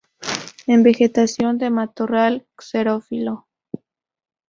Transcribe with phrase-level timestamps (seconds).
[0.65, 3.47] En vegetación de matorral xerófilo.